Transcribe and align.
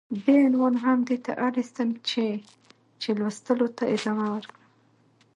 دې 0.23 0.35
عنوان 0.45 0.73
هم 0.83 0.99
دې 1.07 1.17
ته 1.25 1.31
اړيستم 1.47 1.89
چې 2.09 2.25
،چې 3.01 3.09
لوستلو 3.19 3.67
ته 3.77 3.83
ادامه 3.95 4.25
ورکړم. 4.33 4.63